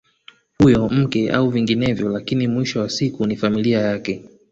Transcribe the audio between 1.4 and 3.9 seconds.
vinginevyo lakini mwisho wa siku ni familia